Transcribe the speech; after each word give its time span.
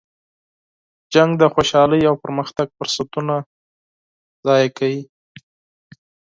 جنګ 1.13 1.31
د 1.41 1.43
خوشحالۍ 1.53 2.01
او 2.09 2.15
پرمختګ 2.23 2.67
فرصتونه 2.77 3.35
ضایع 4.45 4.69
کوي. 4.77 5.01